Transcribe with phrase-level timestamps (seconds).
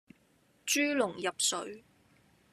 [0.65, 1.83] 豬籠入水